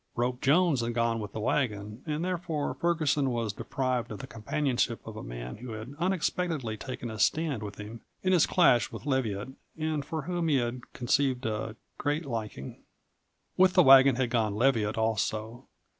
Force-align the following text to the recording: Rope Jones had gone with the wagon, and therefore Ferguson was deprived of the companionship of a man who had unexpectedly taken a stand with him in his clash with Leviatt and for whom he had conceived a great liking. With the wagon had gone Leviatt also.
Rope 0.15 0.41
Jones 0.41 0.81
had 0.81 0.95
gone 0.95 1.19
with 1.19 1.31
the 1.31 1.39
wagon, 1.39 2.01
and 2.07 2.25
therefore 2.25 2.73
Ferguson 2.73 3.29
was 3.29 3.53
deprived 3.53 4.11
of 4.11 4.17
the 4.17 4.25
companionship 4.25 4.99
of 5.05 5.15
a 5.15 5.21
man 5.21 5.57
who 5.57 5.73
had 5.73 5.93
unexpectedly 5.99 6.75
taken 6.75 7.11
a 7.11 7.19
stand 7.19 7.61
with 7.61 7.75
him 7.77 8.01
in 8.23 8.33
his 8.33 8.47
clash 8.47 8.91
with 8.91 9.05
Leviatt 9.05 9.49
and 9.77 10.03
for 10.03 10.23
whom 10.23 10.47
he 10.47 10.55
had 10.55 10.91
conceived 10.93 11.45
a 11.45 11.75
great 11.99 12.25
liking. 12.25 12.81
With 13.57 13.73
the 13.75 13.83
wagon 13.83 14.15
had 14.15 14.31
gone 14.31 14.55
Leviatt 14.55 14.97
also. 14.97 15.67